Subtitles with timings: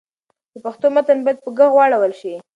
[0.53, 2.33] د پښتو متن باید په ږغ واړول شي.